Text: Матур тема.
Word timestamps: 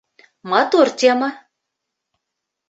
Матур 0.51 0.89
тема. 0.99 1.29